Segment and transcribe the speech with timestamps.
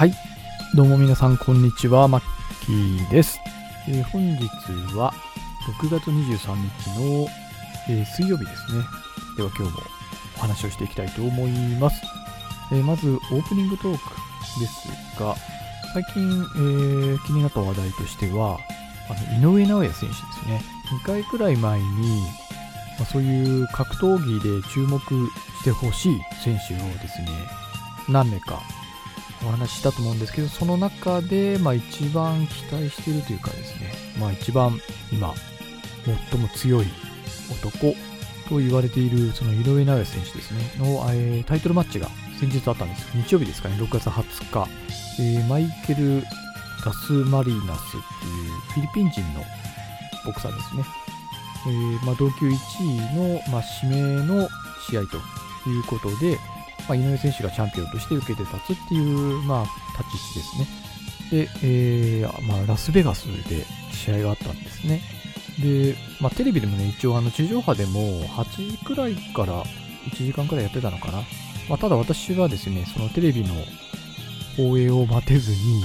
[0.00, 0.14] はい。
[0.74, 2.08] どうも皆さん、こんにちは。
[2.08, 2.22] マッ
[2.64, 3.38] キーです。
[3.86, 4.46] えー本日
[4.96, 5.12] は
[5.78, 7.28] 6月23日の、
[7.86, 8.82] えー水曜日ですね。
[9.36, 9.80] では今日も
[10.38, 12.00] お話をしていきたいと思います。
[12.72, 14.88] えーまず、オープニングトークです
[15.20, 15.36] が、
[15.92, 18.56] 最近、え気になった話題としては、
[19.10, 20.62] あの井上尚弥選手ですね。
[20.98, 22.22] 2回くらい前に、
[22.98, 27.28] まあ、そういう格闘技で注目してほしい選手をですね、
[28.08, 28.62] 何名か
[29.44, 34.78] お話ししたと思うんですけど、その中で、まあ、一番期待しているというかですね、まあ、一番
[35.12, 35.34] 今、
[36.30, 36.86] 最も強い
[37.50, 37.94] 男
[38.48, 43.06] と言われている、その井上尚弥選手ですね、の、えータイトルマッチが先日あったんです。
[43.14, 44.70] 日曜日ですかね、6月20日、
[45.20, 46.22] えーマイケル・
[46.84, 49.44] ガスマリナスっていうフィリピン人の
[50.24, 50.84] ボクサーですね。
[51.66, 54.48] えーまあ、同級1位の、まあ、指名の
[54.88, 55.18] 試合と
[55.68, 56.38] いうことで、
[56.88, 59.64] まあ、井上選手がチャンピオンとして受けて立つっていう、まあ、
[59.98, 60.80] 立ち位置ですね。
[61.30, 65.00] で、えーまあ、ラスベガスで試合があったんですね。
[65.60, 69.62] で、まあ、テレビでもね、一応あの地上波でも8時くらいから
[70.10, 71.22] 1時間くらいやってたのかな。
[71.68, 73.54] まあ、ただ私はですね、そのテレビの
[74.56, 75.84] 放映を待てずに、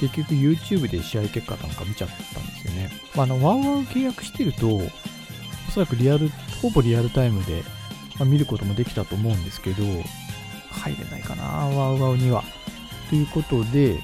[0.00, 2.90] 結局 YouTube で試合結果なんか見ちゃったんですよね。
[3.14, 4.82] まあ、あの、ワンワン契約してると、お
[5.70, 6.30] そらくリアル、
[6.62, 7.62] ほぼリアルタイムで、
[8.20, 9.82] まあ見ることもできたと思うんですけど、
[10.70, 12.44] 入れないかな、ワウワウには。
[13.08, 13.98] ということで、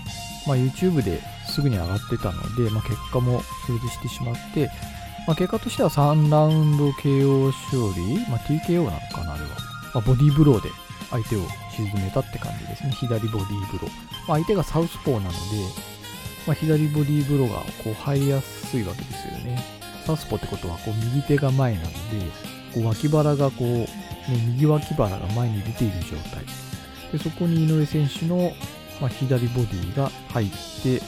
[0.46, 4.68] まあ、YouTube ですぐに上がってたので、まあ、結果もそれでしてしまって、
[5.26, 9.50] まあ、結果としては3ラウンド KO 勝利、まあ、TKO なのかな、あれは。
[9.94, 10.70] まあ、ボディーブローで
[11.10, 12.90] 相手を沈めたって感じですね。
[12.92, 13.90] 左ボディーブロー。
[14.28, 15.36] まあ、相手がサウスポーなので、
[16.46, 19.62] まあ、左ボディーブローがこう入りやすいわけですよね。
[20.04, 21.90] サウスポーってことはこう右手が前なので、
[22.74, 26.44] こう脇腹がこう、右脇腹が前に出ている状態。
[27.12, 28.52] で、そこに井上選手の、
[29.00, 30.48] まあ、左ボディが入っ
[30.82, 31.00] て、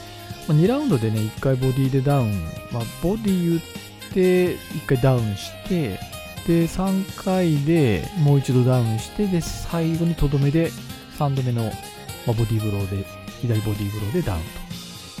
[0.47, 5.99] まあ、2ラウンドでね、1回ボディでダウン、まあ、ボディ打って、1回ダウンして、
[6.47, 10.71] で、3回でもう一度ダウンして、で、最後にとどめで
[11.17, 13.05] 3度目の、まあ、ボディブローで、
[13.41, 14.47] 左ボディブローでダウンと。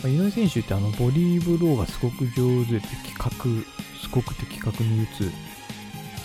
[0.01, 3.65] まあ、井上選手ってあのボディブローがすごく上手で的確、
[4.01, 5.48] すごく的確に打つ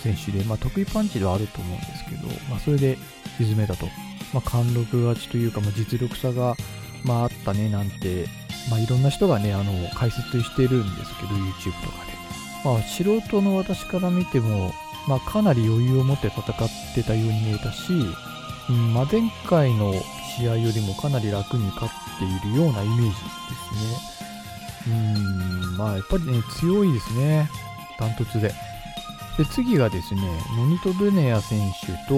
[0.05, 2.99] 選手で、まあ、得意パンチではあると思うんですけど、まあ、それで
[3.39, 3.87] 沈めたと。
[4.35, 6.57] まあ、貫禄勝ちというか、まあ、実力差が、
[7.05, 8.27] まあ、あったねなんて、
[8.71, 12.13] まあ、いろんな人がね、あの、解説してるんですけど、YouTube とかで。
[12.65, 14.73] まあ、素人の私から見ても、
[15.07, 16.45] まあ、かなり余裕を持って戦っ
[16.95, 17.93] てたように見えたし、
[18.71, 19.93] うんまあ、前回の
[20.37, 23.13] 試合よりもかなり楽に勝っているようなイメージで
[23.69, 24.89] すね。
[24.89, 27.49] うん、まあ、やっぱりね、強いですね。
[27.99, 28.53] ダントツで。
[29.37, 30.23] で、次がですね、
[30.57, 32.15] ノニト・ドゥネア選手と、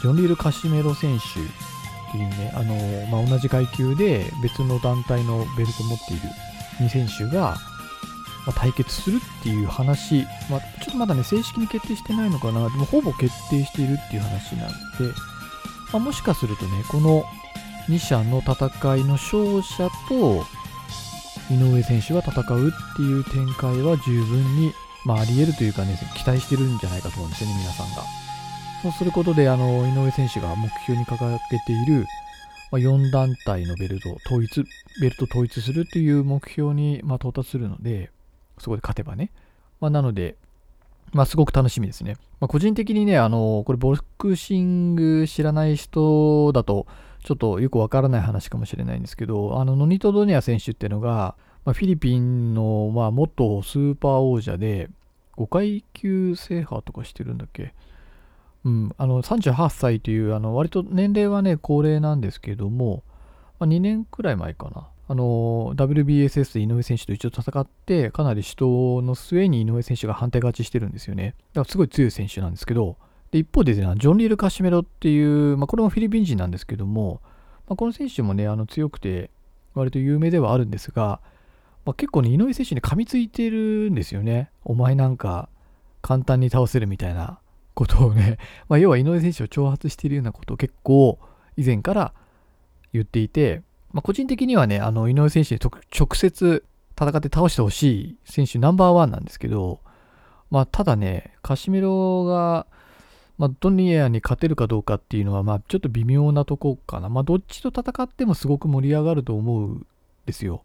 [0.00, 2.74] ジョン・リル・カシメロ選手っていうね、あの、
[3.06, 6.22] まあ、同じ階級で別の団体のベルトを持っている
[6.78, 7.56] 2選手が、
[8.46, 14.74] まあ、対決するっていう話、まあ、ちょっとまだね、正式に決定してないのかな、でもほぼ決定しているっていう話なんで、
[15.92, 17.24] ま、もしかするとね、この
[17.88, 20.44] 2者の戦いの勝者と、
[21.50, 24.72] 井上選手が戦うっていう展開は十分に、
[25.04, 28.02] まあ、あり得るというかね、期待してるんじゃないかと思うんですよね、皆さんが。
[28.82, 32.06] そうすることで、あの、井上選手が目標に掲げている、
[32.70, 34.64] まあ、4団体のベルト、統一、
[35.00, 38.10] ベルト統一するという目標に、まあ、到達するので、
[38.58, 39.30] そこで勝てばね。
[39.80, 40.36] まあ、なので、
[41.12, 42.16] まあ、すごく楽しみですね。
[42.40, 46.86] まあ、個人的にね、あの、これ、ボクシング知らない人だと、
[47.22, 54.90] ちょっとよくわからない話かもしれないんですけど、あの、ノニト・ドネア選手っていうのが、まあ、フィリピンの、まあ、元スーパー王者で、
[55.36, 57.74] 5階級制覇とかしてるんだっけ？
[58.64, 63.02] うん、あの38歳というあの割と年齢はね高齢なんですけども、
[63.58, 64.88] まあ、2年くらい前かな。
[65.08, 71.34] あの WBSS で井上選手と一応戦ってかなり死闘の末に井上選手が判定勝ちしてるんですよね。
[71.54, 72.96] だからすごい強い選手なんですけど
[73.30, 77.20] で一方で、ね、ジョン・リール・カシメロっていう、まあ、これもフィリピン人なんですけども、
[77.66, 79.30] まあ、この選手もねあの強くて
[79.74, 81.20] 割と有名ではあるんですが、
[81.84, 85.48] まあ、結構ね井上選手に噛みついてるんですよねお前なんか
[86.00, 87.38] 簡単に倒せるみたいな
[87.74, 88.38] ことをね、
[88.68, 91.18] まあ、要は井上選手を挑発しているようなことを結構
[91.56, 92.12] 以前から
[92.92, 93.62] 言っていて、
[93.92, 96.64] まあ、個人的にはね、あの井上選手に直接
[96.98, 99.80] 戦って倒してほしい選手ナンバーワンなんですけど、
[100.50, 102.66] まあ、ただね、カシメロが、
[103.38, 107.08] まあ、ドニアに勝てるかどうかっていうのは、まあ、ちょっと微妙なとこかな。
[107.08, 109.86] まあ、どっちと戦ってもすごく盛り上がると思うん
[110.26, 110.62] ですよ。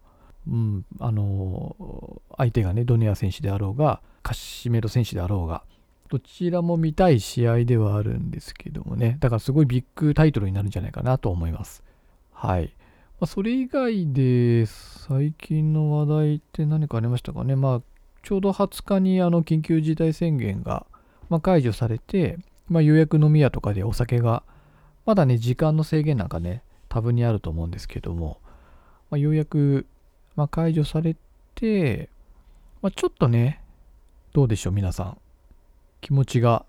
[0.48, 5.62] うん、あの、相手がね、ドニア選手であろうが、カシメロ選手であろうが、
[6.08, 11.82] どちらも見たい試合ではあるんですけどもね、だからすごいビッグタイトルになるんじゃないかなと思います。
[12.32, 12.72] はい。
[13.20, 17.56] まあ、それ以外で最近の話題って何かありましたかね？
[17.56, 17.82] まあ、
[18.22, 20.86] ちょうど20日にあの緊急事態宣言が、
[21.28, 24.44] まあ、解除されて、まあ、予約飲み屋とかでお酒が、
[25.04, 28.40] まだね、時間の制限なんかね、多分にあると思うんですけども、
[29.10, 29.86] まあ、ようやく、
[30.38, 31.16] まあ、解除され
[31.56, 32.10] て、
[32.80, 33.60] まあ、ちょっとね、
[34.32, 35.18] どうでしょう、皆さん。
[36.00, 36.64] 気持ちが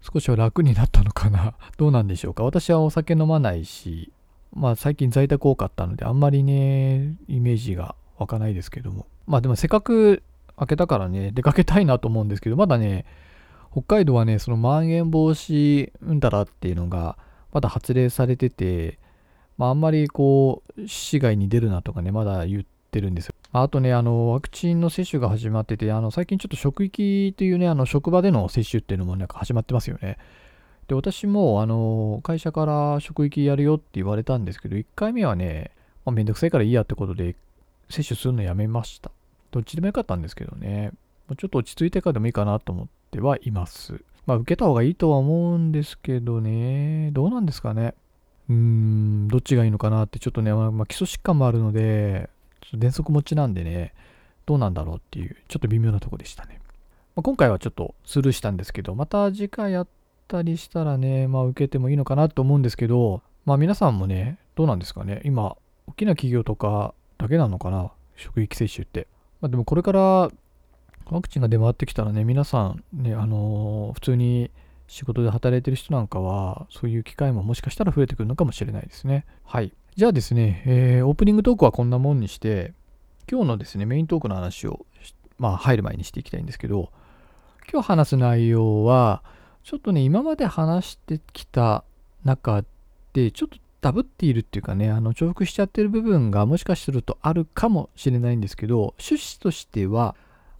[0.00, 2.42] 少しは楽になったのかな どうなんでしょうか。
[2.42, 4.14] 私はお酒飲まないし、
[4.54, 9.04] まあ最近在宅多かったのであんまりね、イメージが湧かないですけども。
[9.26, 10.22] まあでもせっかく
[10.56, 13.04] 開けたからね、出かけたいなと思うんですけど、まだね、
[13.72, 17.18] 北海道はね、そのまん延防止うんたらっていうのが
[17.52, 18.98] まだ発令されてて、
[19.58, 23.34] まああんまりこう、市外に出るなとかね、まだ言ってるんですよ。
[23.52, 30.18] あとね、あの、ワクチンの接種が始まってて、あの、最近ちょっと職域というね、あの、職場での接種っていうのもなんか始まってますよね。
[30.88, 35.72] で、私も、あの、会社から職域やるよって言われたんですけど、1回目はね、
[36.04, 37.34] まあ、めんどくさいからいいやってことで、
[37.88, 39.10] 接種するのやめました。
[39.50, 40.92] どっちでもよかったんですけどね。
[41.36, 44.00] ちょっと落ち着いてからでもいいかなと思ってはいます。
[44.26, 47.10] まあ、受けた方がいいとは思うんですけどね。
[47.12, 47.94] どうなんですかね。
[48.48, 52.28] うーん、どっちがいいのかなって、ちょっとね、まあ、基礎疾患もあるので、
[52.70, 53.94] ちょっと喘息持ちなんでね、
[54.44, 56.60] どうなんだろうっていう、ちょっと微妙なとこでしたね。
[57.14, 59.88] まあ、今回はちょっとスルーしたんですけど、また次回やっ
[60.28, 65.22] たりしたらね、まあ受けてもいいのかなと思うんですけど、まあ皆さんもね、どうなんですかね。
[65.24, 69.06] 今、大きな企業とかだけなのかな、職域接種って。
[69.40, 70.30] まあでもこれからワ
[71.22, 74.50] クチンが出回ってきたらね、皆さんね、あのー、普通に
[74.88, 79.24] 仕事で働いてる人なんかは、そういう機会ももしかしたら増えてくるのかもしれないですね。
[79.44, 79.72] はい。
[79.96, 82.74] じゃあですね、えー、オープニングトークはこんなもんにして、
[83.32, 84.84] 今日のですね、メイントークの話を、
[85.38, 86.92] まあ、入る前にしていきたいんですけど、
[87.72, 89.22] 今日話す内容は、
[89.64, 91.82] ちょっとね、今まで話してきた
[92.26, 92.62] 中
[93.14, 100.14] で、ちょっとダブっているっていうかね、あの重複しちゃってる部分がもしかするとあるかもしれないんですけど、趣旨としては、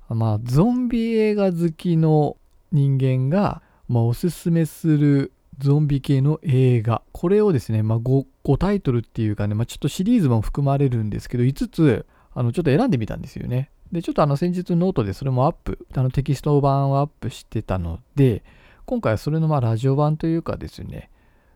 [0.09, 2.39] まあ、ゾンビ映画好きの
[2.73, 7.03] 人間が、まあ、おすすめするゾンビ系の映画。
[7.13, 13.71] これをですね、まあ5、5, タイトルっていうかね、まあ、ちょっとシリーズも含まれるんですけど、5つ、あの、ちょっと選んでみたんですよね。
[13.93, 18.43] で、ちょっとあの、先日ノートでそれもアップ、あの、テキスト版をアップしてたので、
[18.85, 21.11] 今回はそれのまあラジオ版というかですね、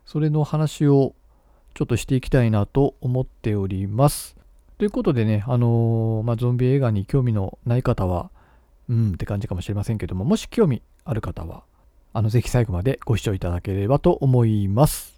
[0.05, 1.15] それの話を
[1.73, 4.35] ちょっとしていきたいなと思っております。
[4.77, 8.31] ということでね、あのー、まあ、ゾンビ映画に興味のない方は、
[8.89, 11.63] うんって感じかもしれませんけども、もし興味ある方は、
[12.13, 15.15] あの、ぜひ最後までご視聴いただければと思います。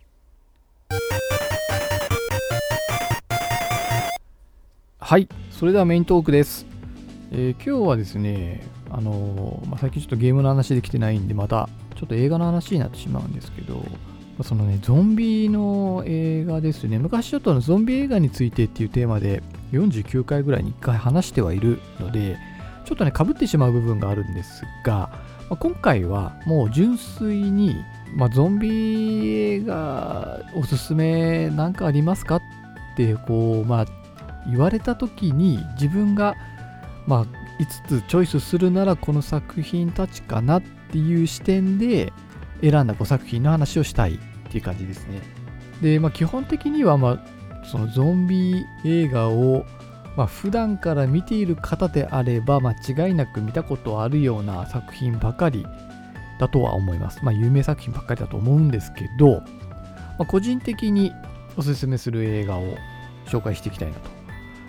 [5.00, 6.68] はい、それではメイントークです。
[7.32, 8.62] えー、今日はですね、
[8.92, 13.84] あのー、まあ、最近ちょっとゲームの話できてないんで、またちょっと映画の話になってしまうんですけど、
[14.44, 17.00] そのね、ゾンビの映画ですね。
[17.00, 19.42] 昔ちょっとゾンビ映画についてっていうテーマで
[19.72, 22.38] 49回ぐらいに1回話してはいるので、
[22.86, 27.76] ちょっとね、かぶってしまう部分があるんですが、まあ、今回はもう純粋に、
[28.16, 32.42] まあ、ゾンビ映画おすすめなんかありますかっ
[32.96, 33.86] てこう、まあ、
[34.48, 36.36] 言われた時に自分が、
[37.08, 37.26] まあ、
[37.60, 42.12] 5つチョイスするならこの作品たちかなっていう視点で
[42.62, 44.18] 選んだ5作品の話をしたいっ
[44.52, 45.22] ていう感じですね。
[45.82, 49.66] で、まあ、基本的には、まあ、そのゾンビ映画を、
[50.16, 55.66] まあ、普段から見ている方であれば間違いなく見たことあるような作品ばかり
[56.40, 57.20] だとは思います。
[57.24, 59.42] まあ、有名作品ばっかりだと思うんですけど、
[60.20, 61.12] まあ、個人的に
[61.58, 62.76] おすすめする映画を
[63.26, 64.10] 紹介していきたいなと。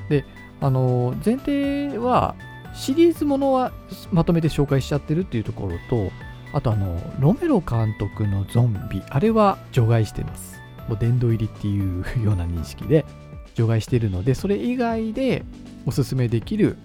[0.09, 0.25] で、
[0.61, 2.35] あの前提は
[2.75, 3.73] シリーズものは
[4.13, 6.11] まとめて紹介しちゃってるっていうところと、
[6.53, 10.61] あとあの、ロメロ監督のゾンビ、あれは除外してます。
[10.89, 13.05] もう殿堂入りっていうような認識で
[13.55, 15.45] 除外しているので、それ以外で
[15.87, 16.77] おすすめできる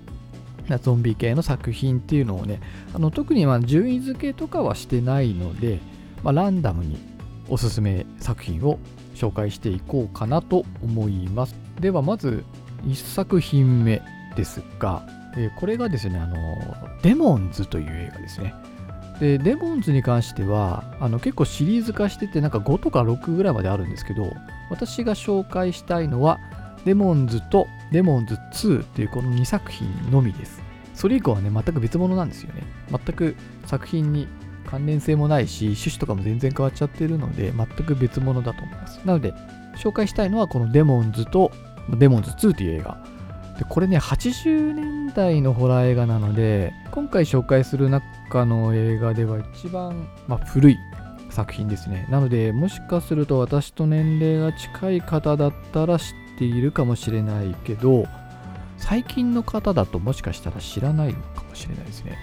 [0.78, 2.62] ゾンビ系の作品っていうのをね、
[2.94, 5.80] あの特にま順位付けとかはしてないので、
[6.24, 6.98] まあ、ランダムに
[7.48, 8.80] おすすめ作品を
[9.16, 11.56] 紹介していこうかなと思います。
[11.80, 12.44] ではまず
[12.86, 14.02] 1作品目
[14.36, 15.06] ですが、
[15.38, 16.36] えこれがですね、あの、
[17.02, 18.54] デモンズという映画ですね。
[19.20, 24.32] で、デモンズに関しては、あの結構シリーズ化してて、なんか5とか6ぐらいまであるんですけど、
[24.70, 26.40] 私が紹介したいのは、
[26.86, 30.62] デモンズとデモンズ2っていうこの2作品のみです。
[30.94, 32.64] それ以降はね、全く別物なんですよね。
[32.90, 34.28] 全く作品に
[34.66, 39.00] 関連性もないし、趣旨とかも全然変わっちゃってるので、全く別物だと思います。
[39.06, 39.34] なので、
[39.78, 41.52] 紹介したいのはこのデモンズと
[41.98, 43.04] デモンズ2っていう映画。
[43.58, 50.78] でこれね、80年代のホラー映画なので、今回紹介する中の映画では一番、まあ、古い
[51.30, 52.08] 作品ですね。
[52.10, 58.06] なので、もしかすると私と年齢が近い方だったら知ってているかもしれないけど
[58.78, 62.18] 最近の方だともしかしたら知らないのかもしれないですね。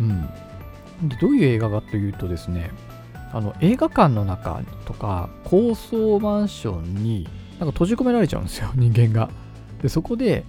[0.00, 1.08] うん。
[1.08, 2.70] でどういう映画かというとですね
[3.32, 7.28] あの映画館の中とか高層マンションに
[7.58, 9.28] なんか閉じ込められちゃうんですよ 人間が。
[9.82, 10.44] でそこで、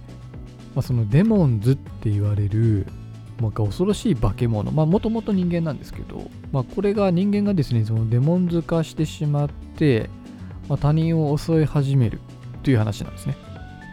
[0.74, 2.86] まあ、そのデモンズって言われる
[3.38, 10.08] なんか恐ろしい化け物まあもともと人間なんですけど、まあ、これが人間がですねそのデモンズ化してしまって、
[10.68, 12.20] まあ、他人を襲い始める。
[12.68, 13.34] という話なんですね、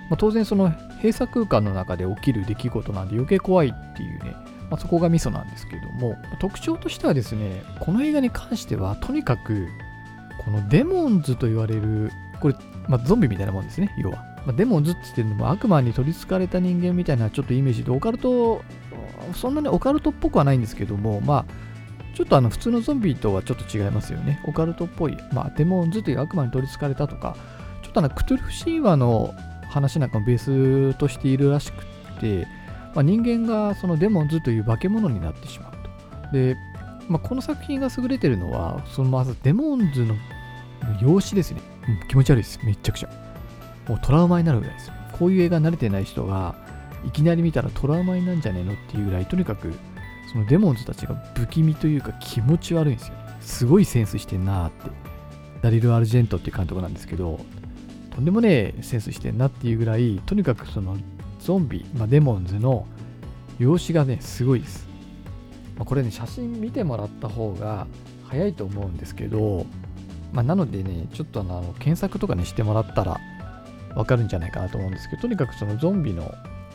[0.10, 4.36] まあ、当然その閉鎖空間の中で起きる出来事なんで余計怖いっていうね、
[4.70, 9.70] まあ、そこがミソなんですけども特徴としてはですねこの映画に関してはとにかく
[10.44, 12.56] このデモンズと言われるこれ、
[12.90, 18.62] まあ、ゾンビみたいなもんですね要は、まあ、デモンズって言ってるのも悪魔に取りつかれた人間みたいなちょっとイメージでオカルト
[19.36, 21.66] そんなにオカルトっぽくはないんですけどもまあ
[22.16, 24.40] ちょっとあの普通のゾンビとはちょっと違いますよね。
[24.46, 25.18] オカルトっぽい。
[25.34, 27.36] まあ、デモンズという悪魔に取りつかれたとか、
[27.96, 29.34] っとあのクトゥルフ神話の
[29.70, 31.84] 話なんかもベースとしているらしく
[32.20, 32.46] て、
[32.94, 35.72] まあ、人間がそのデモンズという化け物になってしまう
[36.28, 36.32] と。
[36.34, 36.56] で、
[37.08, 40.16] まあ、この作品が優れてるのは、そのまずデモンズの
[41.02, 41.62] 容姿ですね。
[41.88, 42.60] うん気持ち悪いです。
[42.64, 43.10] めっちゃくちゃ。
[43.88, 44.92] もうトラウマになるぐらいです。
[45.14, 46.56] こういう映画慣れてない人が、
[47.06, 49.74] いきなり見たらトラウマになんじゃねえのっていうぐらい、とにかく、
[50.32, 53.14] そのデモンズたちが不気味というか気持ち悪いんですよ。
[53.42, 55.16] すごいセンスしてんなーって。
[55.62, 57.40] ダリル・アルジェントっていう監督なんですけど、
[58.16, 60.98] とんでもねえセンスしてんなっていうぐらい、とにかくその
[61.40, 62.88] ゾンビ、まあ、デモンズの
[63.60, 64.88] 容姿がね、すごいです。
[65.76, 67.88] まあ、これね、写真見てもらった方が
[68.24, 69.66] 早いと思うんですけど、
[70.32, 73.20] まあ、なのでね、ちょっとあの検索とかねしてもらったら
[73.96, 76.34] わかるんじゃないかなと思うんですけど、とにかくそのゾンビの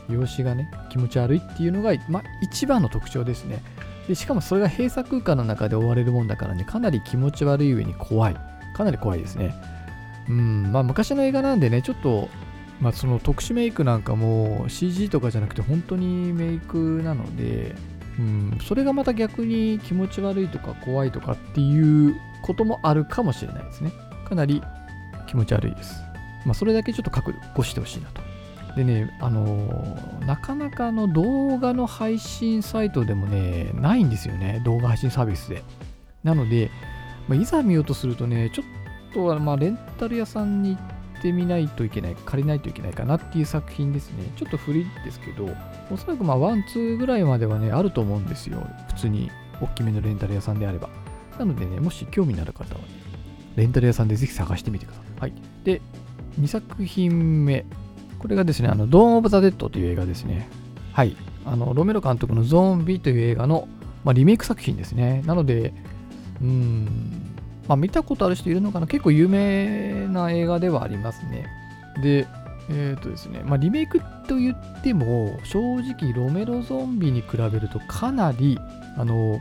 [0.09, 3.63] 容姿がね、気持ち悪いっていうのが、まあ、一番の特徴ですね。
[4.07, 8.35] でしかもそれが閉鎖空間の中で追われるもんだからね、かなり気持ち悪い上に怖い。
[8.75, 9.55] かなり怖いですね。
[10.29, 12.29] うん、まあ昔の映画なんでね、ちょっと、
[12.79, 17.75] まあその特殊メイクなんかも CG とかじゃなくて本当にメイクなので、
[18.19, 23.91] うん、それがまた逆に気持ち悪いとか怖いとかっていうこともあるかもしれないですね。
[24.27, 24.61] かなり
[25.27, 25.95] 気持ち悪いです。
[26.45, 28.21] まあそれだけちょっと覚悟してほしいなと。
[28.75, 35.63] でね、あのー、なかなかの動画の配信サイトでもね、ないんですよね、動画配信サービスで。
[36.23, 36.71] なので、
[37.27, 38.65] まあ、いざ見ようとするとね、ちょっ
[39.13, 40.81] とはまあレンタル屋さんに行
[41.19, 44.31] ってみないといけない、借りないといけないかなっていう作品ですね。
[44.35, 45.49] ちょっと古いですけど、
[45.91, 48.65] おそらくまあ one、two ぐらいまではね、あると思うんですよ。
[48.87, 49.29] 普通に
[49.61, 50.89] 大きめのレンタル屋さんであれば。
[51.37, 52.87] なのでね、もし興味のある方はね、
[53.55, 55.21] レンタル屋さんでぜひ探してみてください。
[55.21, 55.33] はい。
[55.63, 55.81] で、
[56.39, 57.65] 2作品目。
[58.19, 60.49] これがですね、あの、ドーン・オブ・ザ・デッドという映画ですね。
[60.93, 61.15] はい。
[61.45, 63.67] あの、ロメロ監督のゾンビという映画の、
[64.03, 65.23] まあ、リメイク作品ですね。
[65.25, 65.73] なので、
[66.41, 67.20] うん、
[67.67, 68.87] まあ、見たことある人いるのかな？
[68.87, 71.45] 結構有名な映画ではありますね。
[72.01, 72.27] で、
[72.69, 78.59] えっ、ー、とですね、まあ、リメイクと言っても、正直、ロメロゾンビに比べるとかなり、
[78.97, 79.39] あの、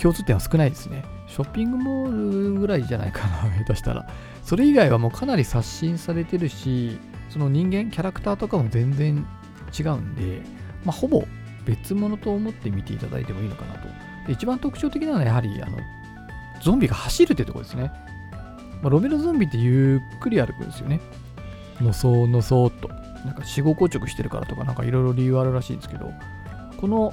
[0.00, 1.04] 共通点は少ないですね。
[1.26, 4.06] ショッピングモールぐらいじゃないかな、 下手したら。
[4.42, 6.98] それ以外はもうかなり刷新されてるし、
[7.30, 9.26] その人間、キャラクターとかも全然
[9.78, 10.42] 違うんで、
[10.84, 11.24] まあ、ほぼ
[11.64, 13.88] 別物と思って見ていただいてもいいのかなと。
[14.28, 15.78] 一番特徴的なのはやはり、あの、
[16.64, 17.92] ゾンビが走るってとこですね。
[18.82, 21.00] まあ、ロメロゾンビってゆっくり歩くんですよね。
[21.80, 22.88] のそのそっと。
[23.24, 26.12] なんか死後硬直してるからとか、なんかいろいろ理由あるらしいんですけど、
[26.78, 27.12] この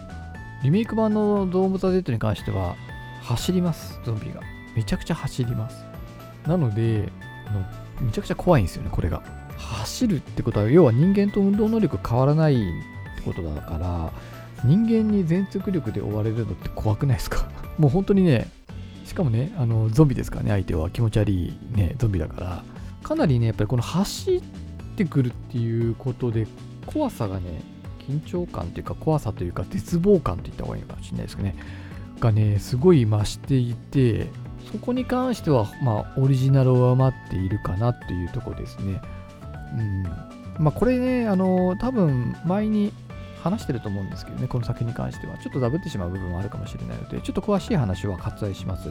[0.64, 2.76] リメイク版のドーム・ザ・デッドに関しては、
[3.24, 4.42] 走ります、ゾンビが。
[4.76, 5.86] めちゃくちゃ走ります。
[6.48, 7.12] なので、
[7.48, 7.66] あの
[8.06, 9.22] めちゃくちゃ怖いんですよね、これが。
[9.58, 12.58] 走るってことは要は人間と運動能力変わらないっ
[13.16, 14.12] てことだから
[14.66, 17.46] 人間に全速力で追われるのって怖くないですか？
[17.78, 18.50] もう本当にね
[19.06, 20.90] しかもねあのゾンビですからね相手は。
[20.90, 22.64] 気持ち悪いねゾンビだから。
[23.04, 24.42] かなりねやっぱりこの走っ
[24.96, 26.48] てくるっていうことで
[26.86, 27.64] 怖さがね
[28.08, 31.56] 緊張感というか怖さというか絶望感といった方がいいかもしれないですね。
[32.20, 34.28] がねすごい増していて
[34.72, 39.02] そこに関してはまあオリジナルを上回っているかなっていうとこですね。
[39.78, 40.04] うん。
[40.60, 42.94] まあ、これね、あの多分前に
[43.42, 45.38] 話してると思うんですけどね、この作品に関しては。
[45.38, 48.90] ちょっとダブってしまう部分もあるかもしれないので、ちょっと詳しい話は割愛します。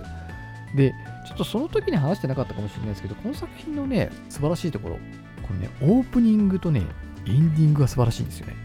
[0.75, 0.95] で、
[1.27, 4.99] ちょっとその時に話してなかったかもしれないですけど、この作品のね、素晴らしいところ、
[5.43, 6.83] このね、オープニングとね、
[7.27, 8.57] エンディングが素晴らしいんですよね。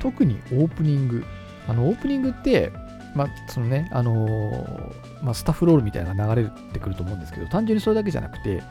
[0.00, 1.24] 特にオープニング。
[1.68, 2.72] あの、オープニングって、
[3.14, 8.62] まあ、そのね、あのー、まあ、スタッフロールみたいなのが流れてくると思うんですけど、単純にそれだけじゃなくて、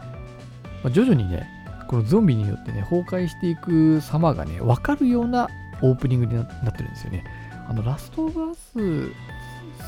[0.83, 1.49] まあ、徐々にね、
[1.87, 5.49] このゾンビによってね、崩壊していく様がね、わかるような
[5.81, 7.23] オープニングになってるんですよね。
[7.67, 9.11] あの、ラストオブアス、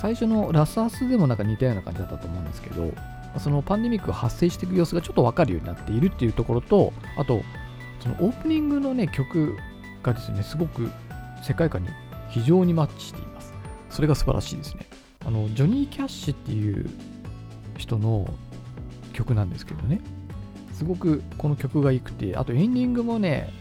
[0.01, 2.93] 最初のラスアスでもなんか似たような感じだったと思うんですけど、
[3.39, 7.41] そのパンデミックが発生していく様子がちょっとわかるようになっているっていうところと、あと、
[7.99, 9.57] そのオープニングのね、曲
[10.03, 10.89] がですね、すごく
[11.43, 11.89] 世界観に
[12.29, 13.53] 非常にマッチしています。
[13.89, 14.85] それが素晴らしいですね。
[15.25, 16.89] あの、ジョニー・キャッシュっていう
[17.77, 18.33] 人の
[19.13, 20.01] 曲なんですけどね、
[20.73, 23.51] すごくこの曲が良くて、あとエンディングもね、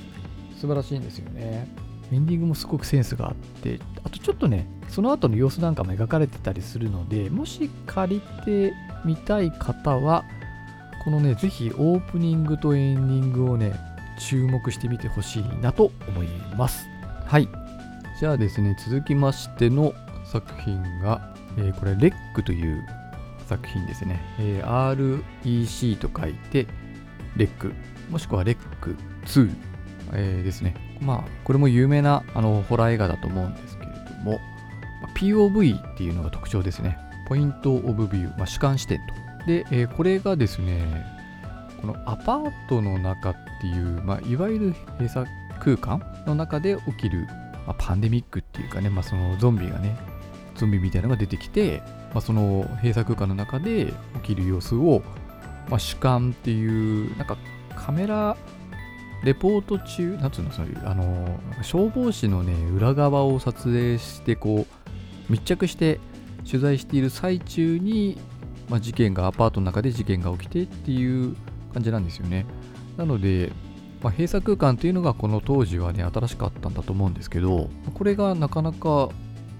[0.60, 1.68] 素晴らしいんですよね。
[2.12, 8.72] エンディングもすごくセンスがあって、あとちょっとね、その後の様子なんかも描かれてたりするので、もし借りて
[9.04, 10.24] みたい方は、
[11.04, 13.72] このね、ぜひオープニングとエンディングをね、
[14.18, 16.86] 注目してみてほしいなと思います。
[17.26, 17.48] はい。
[18.18, 19.92] じゃあですね、続きましての
[20.24, 22.84] 作品が、えー、これ、レックという
[23.46, 24.20] 作品ですね。
[24.38, 26.66] えー、REC と書いて、
[27.36, 27.72] レック、
[28.10, 28.96] もしくはレック
[29.26, 29.50] 2、
[30.12, 30.85] えー、ですね。
[31.00, 34.40] まあ、これも有名なあのホラー映画だと思うんですけれども、
[35.02, 36.98] ま POV っていうのが特徴ですね。
[37.28, 39.46] ポイントオブビュー、まあ、主観視点と。
[39.46, 40.82] で、えー、これがですね、
[41.80, 45.28] このアパートの中っていう、まあ、いわゆる閉鎖
[45.60, 47.26] 空間の中で起きる、
[47.66, 49.96] まあ、パンデミックっていうかね、まあ、そのゾンビがね、
[50.54, 55.02] ゾンビみたいなのが出てきて、まあ、その閉鎖空間の中で起きる様子を、
[55.68, 57.36] まあ、主観っていう、なんか
[57.74, 58.36] カメラ
[59.26, 65.98] レポート中、なんつうの、そういう、あの、消防士のね、裏側を撮影して、こう、密着して
[66.48, 68.16] 取材している最中に、
[68.70, 71.34] まあ、事件が、アパートの中で事件が起きてっていう
[71.74, 72.46] 感じなんですよね。
[72.96, 73.50] なので、
[74.00, 79.08] まあ、閉鎖空間っていうのがこの当時はね、新しかったんだと思うんですけど、これがなかなか、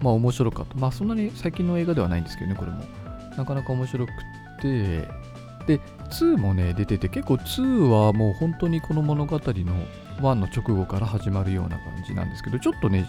[0.00, 0.76] まあ面白かった。
[0.76, 2.84] まあそんなに最近の映画ではないんですけどね、これも。
[3.36, 4.12] なかなか面白く
[4.62, 5.08] て、
[5.66, 5.80] で、
[6.10, 13.08] 2もね、出てて、結構2はもう本当にこの物語の1の直後から始まるような感じなんですけど、ちょっとね、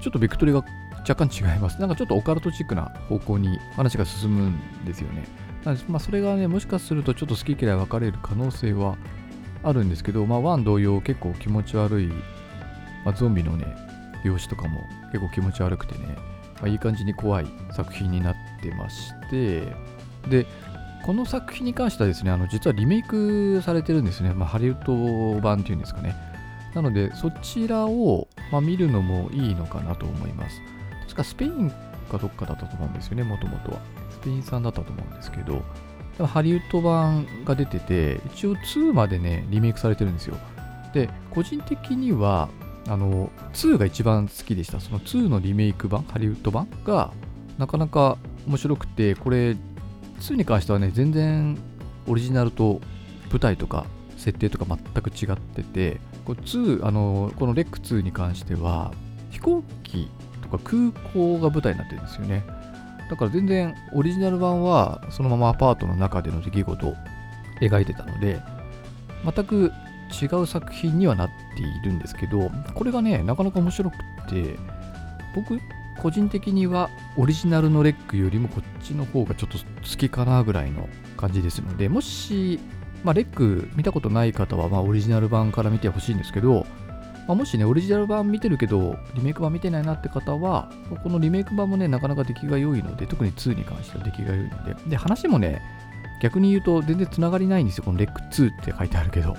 [0.00, 0.64] ちょっとベクトルが
[1.08, 1.80] 若干違います。
[1.80, 5.24] なんかちょっとオカルトチックな方向に話が進むんですよね。
[5.64, 8.96] なので、まあ、それがね、もしかするとちょっと好き嫌い分かれる可能性は
[9.62, 12.06] あるんですけど、まあ、1同様結構気持ち悪い、
[13.04, 13.66] まあ、ゾンビのね、
[14.24, 16.16] 容姿とかも結構気持ち悪くてね、
[16.60, 19.72] まあ、いい感じに怖い作品になってまして、
[20.28, 20.46] で、
[21.04, 24.32] この作品に関してはですね、あの実はリメイクされてるんですね。
[24.34, 26.14] まあ、ハリウッド版っていうんですかね。
[26.74, 30.60] なので、そちらを、まあ、見るのもいいのかなと思います。
[31.02, 31.70] 確かスペイン
[32.10, 33.80] かどっかだったと思うんですよね、もともとは。
[34.10, 35.62] スペイン産だったと思うんですけど、
[36.26, 40.36] ハリウッド版が出てて、一応2までね、リメイクされてるんですよ。
[40.92, 42.48] で、個人的には、
[42.88, 44.80] あの、2が一番好きでした。
[44.80, 47.10] その2のリメイク版、ハリウッド版が、
[47.58, 49.56] なかなか面白くて、これ、
[50.22, 51.58] 2に関してはね、全然
[52.06, 52.80] オリジナルと
[53.30, 58.92] 舞台とか設定とか全く違ってて、こ2あのこのレック2に関しては
[59.30, 60.08] 飛行機
[60.42, 62.44] とか空港が舞台になってるんですよね。
[63.10, 66.94] だから全然オリジナル版はそのままアパートの中での出来事を
[67.60, 68.40] 描いてたので、
[69.24, 69.72] 全く
[70.12, 73.96] 違う作品にはなっているんですけど、これがね、なかなか面白く
[74.30, 74.56] て、
[75.34, 75.58] 僕
[76.00, 82.60] 個人的にはオリジナルのレックよりもこっちの方がちょっと好きかなぐらいの感じですので、もし、
[83.04, 86.66] まあ、レック見たことない方は、ま、オリジナル版から見てほしいんですけど、
[87.28, 90.70] まあ、もしね、オリジナル版見てるけど、リメイク版見てないなって方は、
[91.02, 95.62] このリメイク版もね、なかなか出来が良いので、特に2に関しては出来が良いので、で、話もね、
[96.20, 98.74] 逆に言うと全然つながりないんですよ、このレック2って。
[98.76, 99.36] 書いてあるけど。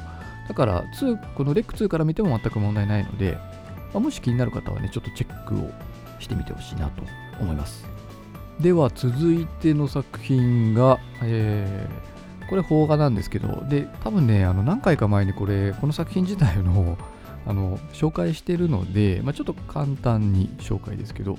[0.47, 3.37] だから、2、このレック2から見ても全く問題ないので、
[3.93, 5.71] まあ、もし気になる方はね、ちょっとチェックを
[6.23, 7.03] してみてほしいなと
[7.39, 7.85] 思います。
[8.59, 16.97] では続いての作品が、えー、これ邦画なんですけど、で、多分ね、あの何回か前にこれ、この作品自体の
[17.45, 21.37] あの紹介してるので、まあ、ちょっと簡単に紹介ですけど、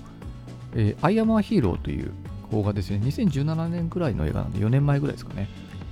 [0.74, 2.10] えー、アイアマーヒーローという
[2.50, 5.48] 邦画ですね、2017年くらいの映画なんで、4年前ぐらいですかね。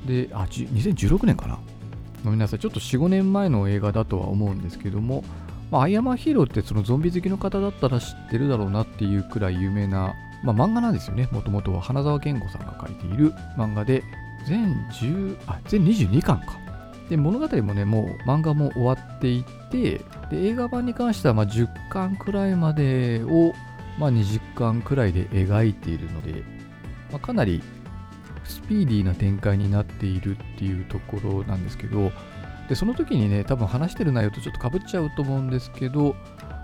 [0.07, 1.59] で、あ、2016年かな。
[2.25, 5.25] ごめんなさい、ちょっと4、5年前の映画だとは思うんですけども、
[5.73, 11.31] まあ、アイアマーヒーローってそのゾンビ好きの方だったら知ってるだろうなっていうくらい有名な、まあ、漫画なんですよね。
[11.33, 14.05] もともとは花澤健吾さんが書いている漫画で、
[14.47, 16.59] 全10、あ、全22巻か。
[17.09, 23.55] で、物語もね、もう漫画も終わっていて、で、映画版に関してはま10巻くらいまでを、
[23.99, 26.43] まあ、20巻くらいで描いているので、
[27.11, 27.63] まあ、かなり
[28.45, 32.13] スピーディーな展開になっているっていうところなんですけど、
[32.73, 36.17] で、その時にね、多分話してる内容とちょっとかぶっちゃうと思うんですけど、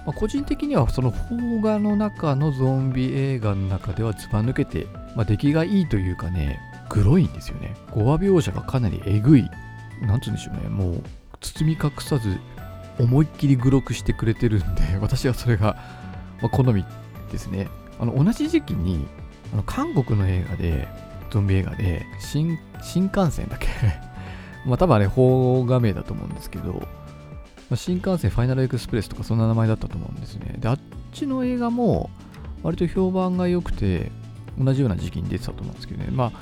[0.07, 7.77] まあ、個人的にはその邦画の中のゾンビ映画の中ではずば抜けて、まあ、出来がいいというかね、グロいんですよね。
[7.95, 9.51] 語話描写がかなりえぐい。
[10.01, 10.71] なんつうんでしょうね。
[10.71, 11.03] もう、
[11.43, 12.39] 包み隠さず、
[12.99, 15.77] 思いっきりグロくしてくれてるんで、 私はそれが、
[16.41, 16.87] ま、好み
[17.31, 17.69] ですね。
[18.01, 19.07] あの、同じ時期に、
[19.53, 20.89] あの韓国の映画で、
[21.31, 24.08] ゾンビ映画で、新、新幹線だっけ？
[24.69, 30.57] まあ多分あれ、邦画名だと思うんですけど、まあ、新幹線ファイナルエクスプレスとかそんな名前だったと思うんですね。
[30.59, 30.79] で、あっ
[31.13, 32.11] ちの映画も
[32.63, 34.11] 割と評判が良くて、
[34.59, 36.11] 同じような時期に出てたと思うんですけどね。
[36.11, 36.33] まあ、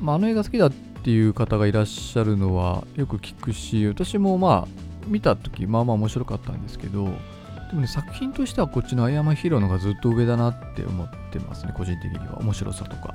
[0.00, 12.38] まあ、あの映画好きだっていう方がいらっしゃるのはよく聞くし、私もまあ、見た時まあまあ面白かったんですけど、でもね、作品としてはこっちのアイアマヒーローのがずっと上だなって思ってますね、個人的には。
[12.40, 13.14] 面白さとか、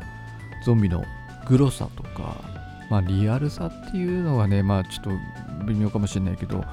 [0.65, 1.03] ゾンビの
[1.47, 2.35] グロさとか、
[2.89, 5.09] まあリアルさっていうのはね、まあちょっと
[5.65, 6.63] 微妙かもしれないけど、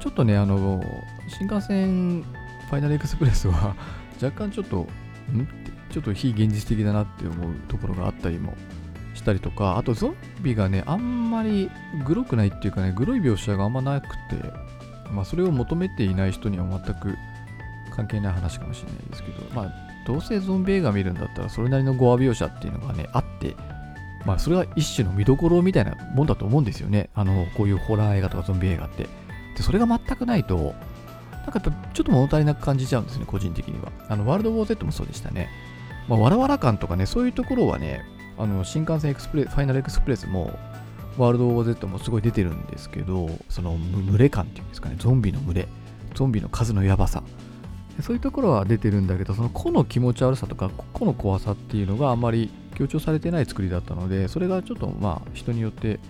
[0.00, 0.82] ちょっとね、あの、
[1.28, 3.74] 新幹線ファイナルエクスプレスは
[4.22, 4.86] 若干ちょっと、
[5.32, 5.46] ん？
[5.90, 8.54] ちょっと非現実的だなって思うところがあったりも
[9.14, 11.70] したりとか、あとゾンビがね、あんまり
[12.06, 14.52] グロくないっていうかね、グロい描写があんまなくて、
[15.12, 17.14] まあ、それを求めていない人には全く
[17.94, 19.72] 関係ない話かもしれないですけど、まあ、
[20.06, 23.54] どうせゾンビ映画見るんだったら、それなりのゴア描写っていうのがね、あって、
[24.24, 27.10] まあ、それは一種の見どころみたいなもんだと思うんですよね。
[27.14, 29.04] あの、こういうホラー映画とかゾンビ映画って。
[29.56, 30.74] で、それが全くないと、
[31.42, 33.90] なんかちょっと物足りなく感じちゃうんですね、個人的には。
[34.08, 35.48] あの、ワールドウォー Z もそうでしたね。
[36.08, 38.02] まあ、わらわら感とかね、そういうところはね、
[38.38, 40.56] あの、新幹線エクスプレス、ファイナルエクスプレスも、
[41.18, 45.68] ワールドウォー Z もすごい出てるんですけど、その群れ感っていうんですかね、ゾンビの群れ、
[46.14, 47.22] ゾンビの数のやばさ、
[48.00, 52.50] そういうところは出てるんだけど、その個の気持ち悪さとか、個の怖さっていうのがあんまり
[52.82, 56.00] 強調されてない作りだったので、それがちょっとまあ人によって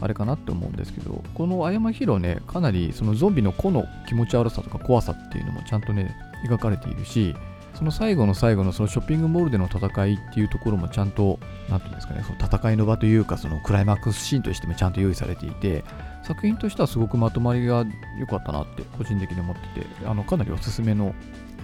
[0.00, 6.16] あれかなって思うんですけど、このアヤマヒロね、かなりそのゾンビの個の気持ち悪さとか怖さっていうのもちゃんとね、
[6.48, 7.34] 描かれているし、
[7.74, 15.84] その最後の最後のそのショッピングモールでの戦いっていうところもちゃんと、なんていうんですかね、その戦いの場というか、そのクライマックスシーンとしてもちゃんと用意されていて、
[16.24, 17.84] 作品としてはすごくまとまりが
[18.18, 21.14] 良かったなって個人的に思ってて、あのかなりおすすめの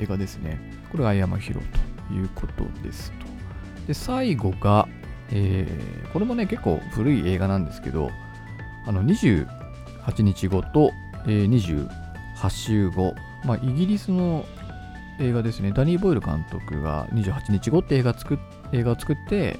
[0.01, 0.61] 映画ですね。
[0.91, 1.61] これがアイアマヒロ
[2.09, 3.32] ということですと。
[3.87, 4.89] で、最後が、
[5.31, 8.11] えー、これもね、結構古い映画なんですけど、
[8.87, 10.93] あの28日後と、
[11.27, 11.89] えー、
[12.39, 13.15] 28週後、
[13.45, 14.45] まあ、イギリスの
[15.21, 15.73] 映画ですね。
[15.73, 18.39] ダニー・ボイル監督が28日後って映画作
[18.73, 19.59] 映画を作って、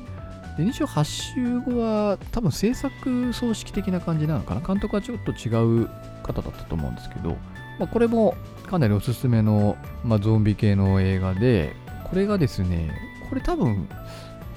[0.57, 4.61] で28週後は多分制作葬式的な感じなのかな。
[4.61, 5.89] 監督はちょっと違う
[6.23, 7.37] 方だったと思うんですけど、
[7.79, 8.35] まあ、これも
[8.69, 12.91] かなりおすすめの、まあ、ゾンビ系の映画で、これがですね、
[13.33, 13.89] これ多分、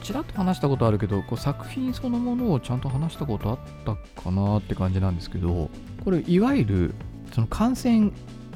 [0.04, 5.70] ちらっと話したことあるけど、こう作品そのものをちゃんと話したことあったかなって感じなんですけど、
[6.04, 6.96] これいわゆる
[7.32, 8.12] その感染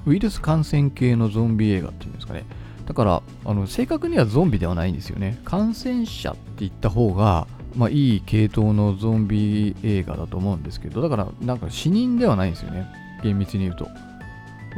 [0.06, 2.44] ウイルス感染系のゾンビ映画っていうんですかね。
[2.86, 5.40] だから、あの正確にはゾンビではないんですよね。
[5.46, 12.86] 感染者って言った方が、まあ、いい系統のゾンビ映画だと思うんですけど、だから、なんか死人ではないんですよね。
[13.24, 13.86] 厳密に言うと。
[13.86, 13.92] ま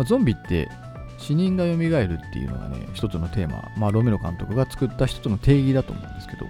[0.01, 0.69] あ、ゾンビって
[1.21, 6.45] 死人が蘇るっていうのがね、一つのテーマ、まあ、ロメロ監督が作った一つの定義だと思うんですけど、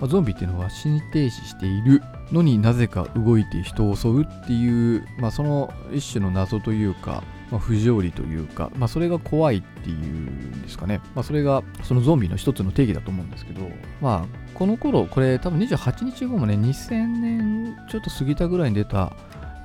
[0.00, 11.00] まあ、ゾンビっていうのは死に停止しているのになぜか動いて人を襲うっていう、まあ、その一種の謎というか、まあ、不条理というか、まあ、それが怖いっていうんですかね。
[11.14, 19.12] まあ、それがそのゾンビの一つの定義だと思うんですけど、まあ、この頃、これ多分28日後もね、2000年ちょっと過ぎたぐらいに出た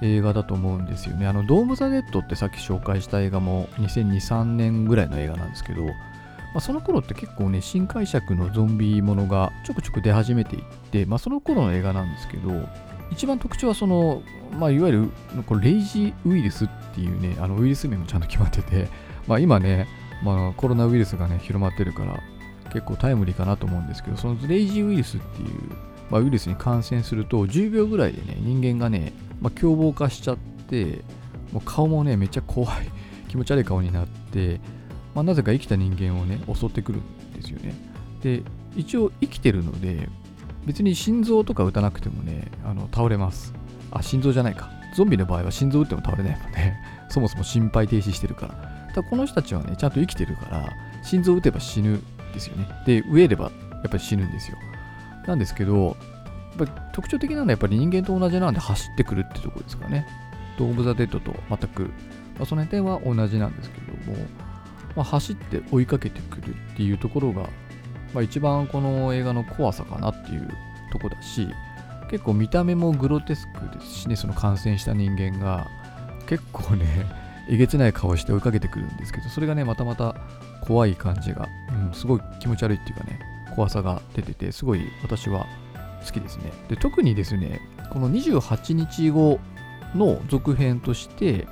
[0.01, 1.27] 映画だと思うんですよね。
[1.27, 12.51] あの、ドーム・ザ・デッドってさっき紹介した映画も2002、3年ぐらいの映画なんですけど、まあ、その頃って結構ね、新解釈のゾンビものがちょくちょく出始めていって、まあ、その頃の映画なんですけど、
[13.11, 14.21] 一番特徴はその、
[14.59, 15.09] まあ、いわゆる
[15.45, 18.89] こレイジウイルスっていうね、あのウイルス名もちゃんと決まってて、
[19.27, 19.87] まあ、今ね、
[20.23, 22.19] まあ、コロナウイルスがね、広まってるから、
[22.71, 25.49] 結構タイムリーかなと思うんですけど、そのレイジウイルスっていう、
[26.09, 31.03] まあ、ウイルスに感染すると、10秒ぐらいでね、人間がね、まあ、凶暴化しちゃって、
[31.51, 32.89] もう顔もね、めっちゃ怖い、
[33.27, 34.61] 気持ち悪い顔になって、
[35.13, 37.73] まあ、なぜか生きた人間をね、襲ってくるんですよね。
[38.21, 38.43] で、
[38.75, 40.07] 一応生きてるので、
[40.65, 43.53] 別に心臓とか打たなくてもね、あの倒れます。
[43.89, 44.69] あ、心臓じゃないか。
[44.95, 46.77] ゾンビの場合は心臓打っても倒れないもんね。
[47.09, 48.53] そもそも心肺停止してるから
[48.93, 49.01] た。
[49.01, 50.69] だこの人たちはね、ちゃんと生きてるから、
[51.03, 52.67] 心臓打てば死ぬんですよね。
[52.85, 53.51] で、飢えればや
[53.87, 54.57] っぱり死ぬんですよ。
[55.27, 55.97] なんですけど、
[56.57, 60.05] ぱ特徴的なのはやっぱり人間と同じなんで走ってくるってところですかね。
[60.57, 61.83] ドーム・ザ・デッドと全く、
[62.37, 64.17] まあ、その点は同じなんですけども、
[64.95, 67.49] まあ、走って追いかけてくるっていうところが
[68.13, 70.49] まあ、一番この映画の怖さかなっていう
[70.91, 71.47] とこだし
[72.09, 75.67] 結構見た目もグロテスクですしねその感染した人間が
[76.27, 76.85] 結構ね
[77.49, 80.15] えげつない顔して追いかけてくるんですけどそれがねまたまた
[80.61, 81.47] 怖い感じが、
[81.87, 83.19] うん、すごい気持ち悪いっていうかね
[83.55, 85.47] 怖さが出ててすごい私は
[86.05, 87.61] 好きですねで特にですね
[87.91, 89.39] この28日後
[89.95, 91.47] の続編として、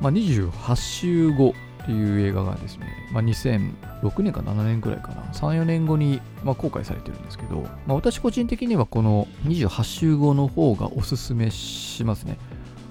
[0.00, 12.38] まあ、28週後っていう映画がですね、まあ、2006年か7年くらいかな、3、4年後に、まあ、公開されてるんですけど、まあ、私個人的にはこの28週後の方がおすすめしますね。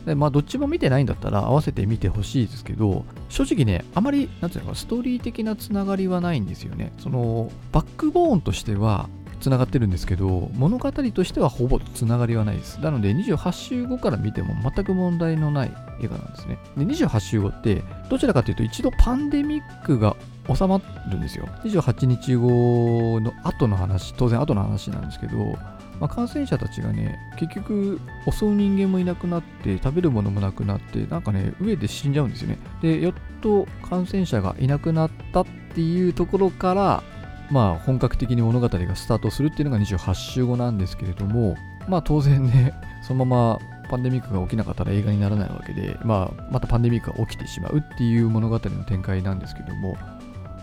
[0.05, 6.91] でまあ、どっちも見てないんだったら合わせて見てほしいですけど、正直ね、あまり、なんていうのか、ストーリー的なつながりはないんですよね。
[6.97, 9.09] その、バックボーンとしては、
[9.41, 12.79] つながってるんですけど、物語としてはほぼつながりはないです。
[12.79, 16.57] なので、28週後から見ても全く問題のない映画なんですね。
[16.77, 20.15] で、28週後って、どちらかというと、一度パンデミックが
[20.53, 21.47] 収まるんですよ。
[21.63, 25.57] 28日後の後の話、当然後の話なんですけど、
[25.99, 27.99] まあ、感染者たちがね、結局、
[28.29, 32.57] 襲う人間もいなくなって、食べるものもなくなって、なんかね、上で死んじゃうんですよね。
[32.81, 37.03] で、やっと感染者がいなくなったっていうところから、
[37.51, 43.59] まあ、本格的に物語がスタートするっていうのが28週後なんですけれども、まあ当然ね、 そのまま
[43.89, 49.97] パンデミックが起きなかったら映画にならないわけで、まあ、またパンデミックが起きてしまうっていう物語の展開なんですけども、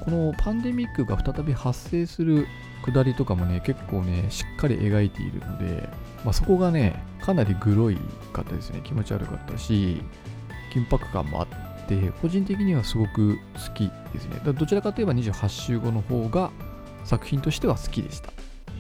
[0.01, 2.47] このパンデミックが再び発生する
[2.83, 5.91] くだりとかもね、結構ね、しっかり描いているので、
[6.25, 7.99] まあ、そこがね、かなりグロい
[8.33, 8.81] かったですね。
[8.83, 10.03] 気持ち悪かったし、
[10.73, 14.41] 緊迫感もあって、個人的にはすごく好きですね。
[14.45, 16.51] どちらかといえば28週後の方が
[17.09, 18.31] 作品としては好きでした。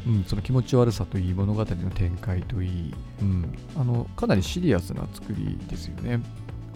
[0.06, 6.20] うん、その気持ち悪さといい物語の展開といい、うん、あのかなりシリアスな作りですよね。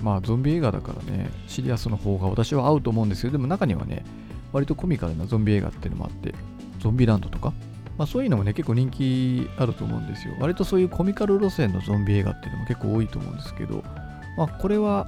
[0.00, 4.04] まあゾンビ映画だからね、シリアスの方が私は合うと思うんですけど、でも中にはね、
[4.52, 6.34] 割とコミカルなゾンビ映画っていうのもあって、
[6.80, 7.52] ゾンビランドとか、
[7.98, 10.34] まあ、そういうのもね、結構人気あると思うんですよ。
[10.40, 13.84] 割とそういうコミカル路線のゾンビ映画っていうのも結構多いと思うんですけど、
[14.36, 15.06] まあ、これは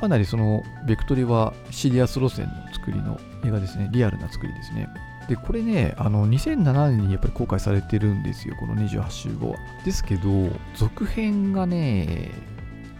[0.00, 3.90] かなりそのベクトリはシリアス路線の作りの映画ですね。
[3.92, 4.88] リアルな作りですね。
[5.28, 9.58] で、これね、あの、2007年にやっぱり公開されてるんですよ、この28週後は。
[9.84, 12.30] ですけど、続編がね、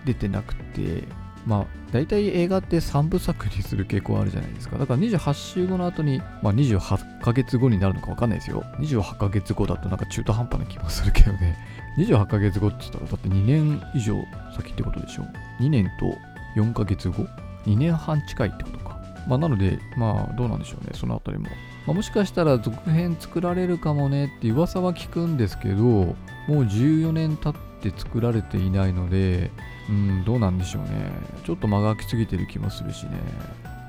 [0.05, 1.05] 出てなくて、
[1.47, 4.79] まあ、大体映画って3部作にする傾向あるじゃないですか。
[4.79, 8.63] だから28週後の後に、まあ、28ヶ月後になるのか分かんないですよ。
[8.79, 11.57] 28ヶ月後だとなんか中途半端な気もするけどね。
[11.99, 14.23] 28ヶ月後って言ったら、だって2年以上
[14.55, 15.25] 先ってことでしょ。
[15.61, 16.17] 2年と
[16.57, 17.27] 4ヶ月後
[17.67, 19.01] ?2 年半近いってことか。
[19.27, 21.49] まあ、なので、まあ、どうなんでしょうね、そのあたりも。
[21.87, 26.15] まあ、もしかしたら続編作られるかもねって噂は聞くんですけど、も
[26.49, 29.51] う14年経って作られていないので、
[29.89, 31.11] うん、どうなんでしょうね。
[31.45, 33.13] ちょっと間が空きすぎてる気もするしね。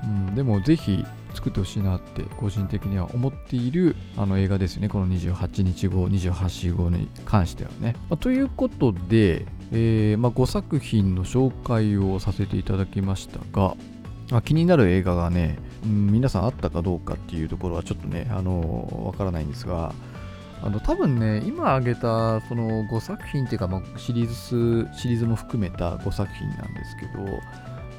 [0.04, 4.88] うん、でもぜひ作ってほしいなって個人的には思っているあの映画ですね。
[4.88, 7.94] この28日後、28週後に関してはね。
[8.10, 13.76] まあ、ということで、えー、まあ、5作品の紹介をさせていただきましたが、
[14.30, 19.94] まあ、気になる映画がね、うん、皆さんあったかどうかっていうところはちょっとね、あのわからないんですが、
[20.62, 27.40] あの多分ね、今挙げたその5作品っていうか、まあ、シリーズシリーズも含めた5作品なんですけど、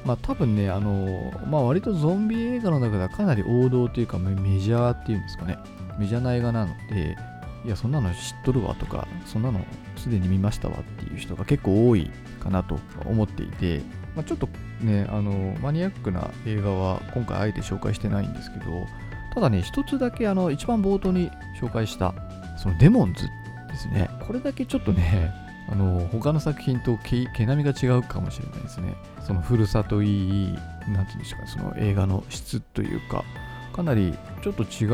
[0.04, 5.58] まあ多分ね、あのまあ、割とゾンビ映画の中ではかなり王道というかメジャーっていうんですかね、
[5.98, 7.16] メジャーな映画なので、
[7.64, 9.64] いや、そんなの知っとるわとか、そんなの
[9.96, 12.10] すでに見ましたわっていう人が結構多い
[12.42, 13.80] かなと思っていて、
[14.14, 14.48] まあ、ちょっと
[14.84, 18.86] ね、あのマニアックな映画は今回あえて紹介してないんですけど、
[19.34, 22.14] ただね、一つだけあの一番冒頭に紹介した
[22.56, 23.24] そのデモンズ
[23.68, 24.08] ですね。
[24.26, 25.32] これだけちょっとね、
[25.68, 28.94] あの他の作品と毛並みが違うかもしれないですね。
[29.26, 33.24] その古さといい、なんていうんですか、その映画の質というか、
[33.72, 34.84] かなりちょっと違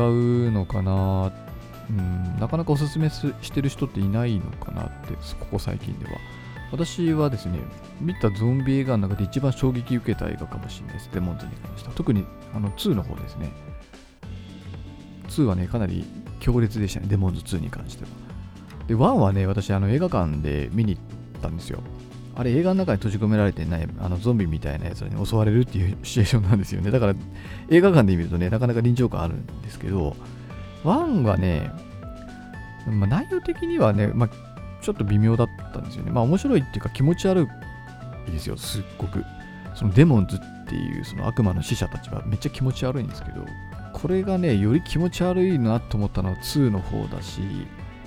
[0.47, 1.31] うのかな、
[1.89, 6.13] うん、なかなかおすすめしてる人っていないのかなって、ここ最近では。
[6.71, 7.59] 私はですね、
[7.99, 11.09] 見たゾンビ映画の中で一番衝撃受けた映画かもしれないです。
[11.13, 11.95] デモンズに関しては。
[11.95, 13.51] 特にあの2の方ですね。
[15.27, 16.05] 2はね、かなり
[16.39, 18.09] 強烈でしたね、デモンズ2に関しては。
[18.87, 21.81] で、1はね、私、あの映画館で見に行ったんですよ。
[22.35, 26.89] あれ、映画の中に閉じ込められてない、あのゾンビみたいなやつに襲われるっていうシチュエーションなんですよね。
[26.89, 27.15] だから、
[27.69, 30.15] 映画館で見るとね、なかなか臨場感あるんですけど、
[30.85, 31.69] 1はね、
[32.87, 34.50] まあ、内容的にはね、まあ、
[34.81, 36.11] ちょっと微妙だったんですよね。
[36.11, 37.47] まあ、面白いっていうか気持ち悪
[38.27, 39.23] いですよ、すっごく。
[39.75, 43.45] そのデモンズっていうその悪魔の使者たちはめっちゃ気持ち悪いんですけど、
[43.93, 47.41] これがね、より気持ち悪いなと思ったのは2の方だし、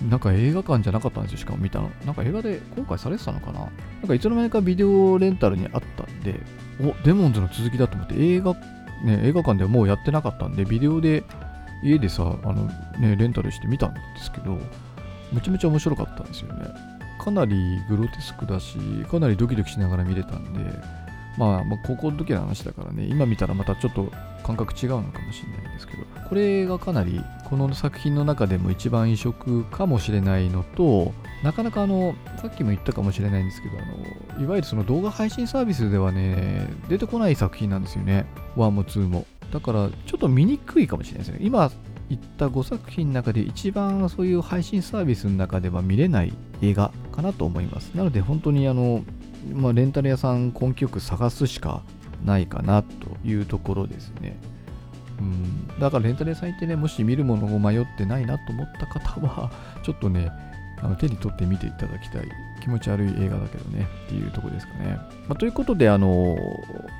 [0.08, 1.90] なんか映画館じゃなかったんですよ、しかも見たの。
[2.04, 3.70] なんか映画で公開されてたのかななん
[4.08, 6.40] かいつの間にかビデオレンタルにあったんで、
[6.80, 8.54] お、デモンズの続きだと思って映画、
[9.04, 11.24] ね、映画館ではもうやってなかったんで、ビデオで
[11.82, 12.66] 家でさ、あの
[12.98, 14.58] ね、レンタルして見たんですけど、
[15.32, 16.66] めちゃめちゃ面白かったんですよね。
[17.22, 17.56] かなり
[17.88, 18.76] グロテスクだし、
[19.10, 20.60] かなりドキドキしながら見れたんで、
[21.38, 24.10] まあ、まあ、高校の時の話だからね、今見たらまたちょっと
[24.44, 38.26] 感覚違うのかもしれないんですけど、これがかなりこの作品の中でも一番異色かもしれないのと、なかなかあの、さっきも言ったかもしれないんですけど、あのいわゆるその動画配信サービスではね、出てこない作品なんですよね。
[38.56, 39.26] 1も2も。
[39.52, 41.38] だからちょっと見にくいかもしれないですね。
[41.40, 41.70] 今
[42.10, 47.90] いった5作品の中で一番そういう配信サービスの中では見れない映画かなと思います。
[47.94, 49.04] なので本当にあの、
[49.52, 51.82] まあ、レンタル屋さん根気よく探すしか
[52.24, 52.88] ないかなと
[53.24, 54.38] いうところですね。
[55.18, 59.50] うん、だからレンタル屋さん行ってね、もし見るものを迷ってないなと思った方は、
[59.82, 60.30] ちょっとね、
[60.84, 62.28] あの手に取って見ていただきたい
[62.60, 64.98] 気持ち悪い映画だけどねっていうとこですかね。
[65.26, 66.36] まあ、ということで、あの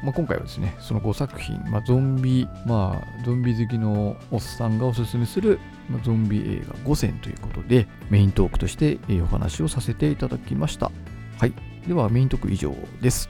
[0.02, 10.90] まあ、今回はですね、その5作品、まあ、ゾンビ、まあ、ゾンビ好きのおっさんがおすすめする、まゾンビ映画5選ということで、メイントークとしてお話をさせていただきました。
[11.38, 11.52] はい。
[11.86, 13.28] では、メイントーク以上です。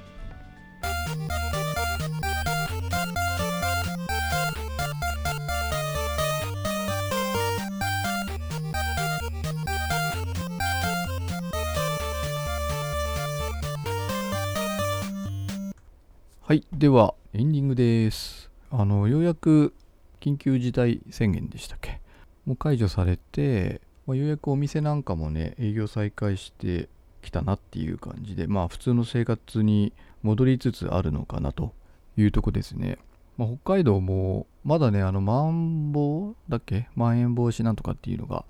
[16.55, 16.65] はい。
[16.73, 18.49] では、エンディングです。
[18.71, 19.75] あの、ようやく
[20.21, 22.01] 緊急事態宣言でしたっけ？
[22.47, 26.89] もう解除されて、まあ、ようやくお店なんかもね、営業再開して
[27.23, 31.75] きたなっていう感じで、まあ、普通の生活に戻りつつあるのかなと
[32.17, 32.99] いうとこですね。
[33.37, 36.89] まあ、北海道も、まだね、あの、まん防だっけ？
[36.95, 38.45] まん延防止なんとかっていうのが、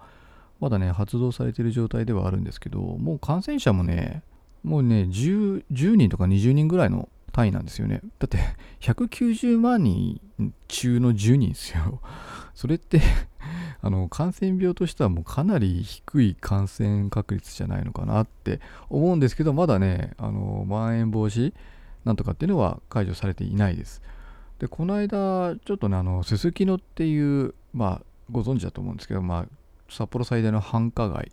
[0.61, 4.23] まだね、発動されてる状態ではあるんですけど、もう感染者もね、
[4.63, 8.01] もうね10、10人とか20人ぐらいの単位なんですよね。
[8.21, 8.39] だって
[8.81, 10.21] 190万人
[10.69, 12.01] 中の10人ですよ。
[12.55, 13.01] それって
[13.83, 21.53] あの感染病としてはもうかなり低い感染確率じゃないのかなって思うんですけど、まだね、あのまん延防止
[22.05, 24.01] なんとかっていうのは解除されていないです。
[24.61, 29.47] で、この間、ちょっとね、あの、すすきのっていう、まあ、ご存知だと思うんですけど、まあ、
[29.89, 31.33] 札幌最大の繁華街。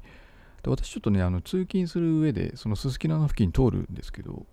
[0.63, 4.47] で私ちょっとね、あの通勤する上で、そのすすきのの付近通るんですけど、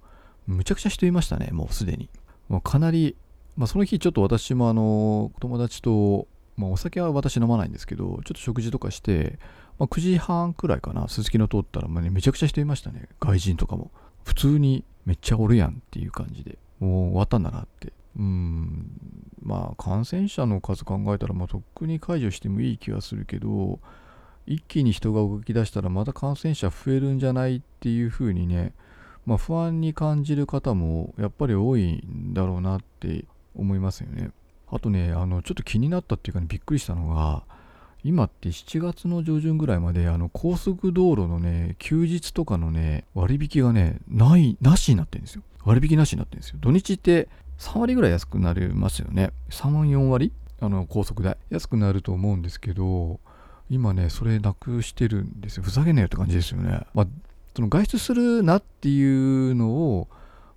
[0.48, 2.08] むちゃくちゃ人いましたね、もうすでに。
[2.48, 3.16] もうかなり、
[3.56, 9.38] まあ、その日ちょっと私もあの友達と、まあ、お酒は私飲まないんですけど、ちょっと食事とかして、
[9.78, 13.90] まあ、9時半くらいかな、すすきの通ったら、まあね、めちゃくちゃ人いましたね、外人とかも。
[14.24, 17.92] 普通にめっちゃおるやんっていう感じで、もう終わったんだなって。
[18.18, 18.90] うん、
[19.42, 23.80] まあ感染者の数考えたら、まあ、とっくに解除してもいい気がするけど、
[24.46, 28.72] 一気に人が動き出したらまた感染者増えるんじゃないっていうふうにね、
[29.28, 34.30] まあ、不安に感じる方もやっぱり多いんだろうなって思いますよね。
[34.70, 37.42] あとね、あのちょっと気になったっていうか、ね、びっくりしたのが、
[38.02, 45.42] 今って7月の上旬ぐらいまであの高速道路のね、休日とかのね、割引がね、ない、なしになってるんですよ。
[45.62, 46.56] 割引なしになってるんですよ。
[46.62, 49.32] 土日って3割ぐらい安くなりますよね。
[49.50, 50.32] 3、4割？
[50.60, 51.36] あの高速代。
[51.50, 53.20] 安くなると思うんですけど、
[53.68, 55.64] 今ね、それなくしてるんですよ。
[55.64, 56.86] ふざけねえよって感じですよね。
[56.94, 57.06] まあ、
[57.58, 59.04] その外出するなってい
[59.50, 60.08] うのを、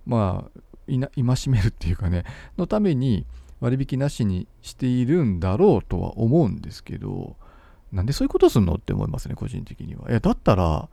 [0.06, 2.22] まあ、戒めるっていうかね、
[2.56, 3.26] のために
[3.58, 7.34] 割引なしにしているんだろうとは思うんですけど、
[7.90, 10.10] なんでそういうことすんのって思いますね、個人的には。
[10.10, 10.88] いや、だったら、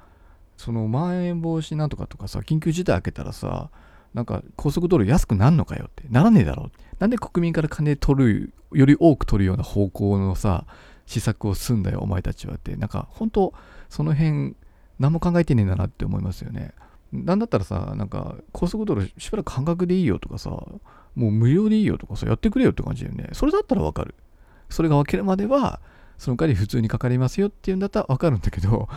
[0.57, 3.69] そのまん延防止なんとかとかさ、緊急事態開けたらさ、
[4.15, 6.77] なんか高速道路安くなんのかよって、ならねえだろう。
[6.97, 10.65] なんで国民から金取る、より多く取るような方向のさ、
[11.05, 13.53] 施策をすんだよ、お前たちはって、なんか本当、
[13.89, 14.55] その辺、
[14.99, 16.73] 何も考えてねえんだなって思いますよね。
[17.11, 23.29] なんだったらさ、なんか高速道路しばらく半額でいいよとかさ、もう無料でいいよとかさ、やってくれよって感じだよね。
[23.33, 24.15] それだったらわかる。
[24.69, 25.79] それが分けるまでは、
[26.17, 28.87] その代わり普通にかかりますよっていうんだったらわかるんだけど、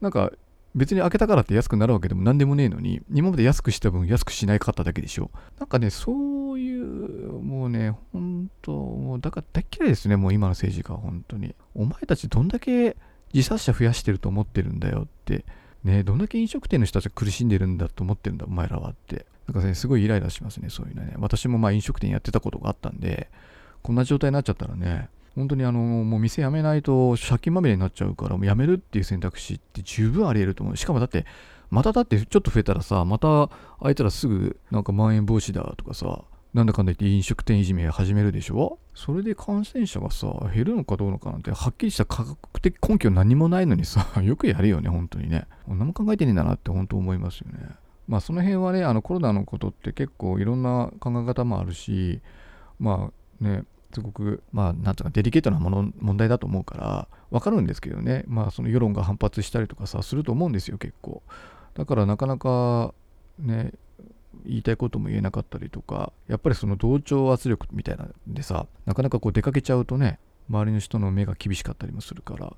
[0.00, 0.32] なんか
[0.74, 5.30] 別に開けたからって安くなるわけでも何でもねえのに、今まで安くした分安くしないかっただけでしょ。
[5.60, 6.84] なんかね、そういう、
[7.32, 11.54] もうね、本当もうだから大嫌いですね、もう今の政治家は本当に。
[11.74, 12.96] お前たちどんだけ
[13.34, 15.44] 自殺者増やしてると思ってるんだよって、
[15.84, 19.26] ね、どんだけ飲食店の人たちが苦しんでるんだと思ってるんだ、お前らはって。
[19.48, 21.14] なんかね、すごいイライラしますね、そういうのね。
[21.18, 23.28] 私もまあ飲食店やってたことがあったんで、
[23.82, 30.76] こんな状態になっちゃったらね、本当にあの、もう店辞めないと借金まみれになっちゃうから、もう辞めるっていう選択肢って十分あり得ると思う。
[30.76, 31.26] しかもだって、
[31.70, 33.48] まただってちょっと増えたらさ、また
[33.82, 45.46] 開いたらすぐなんかまん延防止だとかさ、なんだかんだ言って飲食店いじめ始めるでしょそれで感染者がさ、減るのかどうのかなんて、はっきりした科学的根拠何もないのにさ、 よくやるよね、本当にね。
[45.66, 47.70] 何も考えてねえんだなって本当思いますよね。
[48.06, 52.20] まあその辺はね、あのコロナのことって結構いろんな考え方もあるし、
[52.78, 61.22] まあね、すごく、まあ、なんとかデリケートなもの問題だと思うから、わかるんですけどね、まあ、その世論が反発したりとかさ、すると思うんですよ、結構。
[61.74, 62.94] だからなかなか、
[63.38, 63.72] ね、
[64.46, 70.18] 言いたいことも言えなかったりとかやっぱりその同調圧力みたいなんでさなかなかこう出かけちゃうとね
[70.48, 72.52] 周りの人の目が厳しかったりもするから